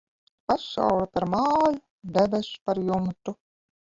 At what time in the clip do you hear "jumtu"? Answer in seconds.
2.89-3.37